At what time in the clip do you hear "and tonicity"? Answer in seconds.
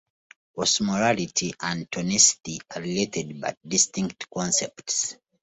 1.61-2.57